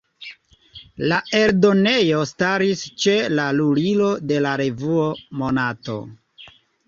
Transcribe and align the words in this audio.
La 1.11 1.17
eldonejo 1.39 2.21
staris 2.29 2.81
ĉe 3.05 3.13
la 3.41 3.45
lulilo 3.59 4.09
de 4.31 4.39
la 4.47 4.55
revuo 4.65 5.05
"Monato". 5.43 5.99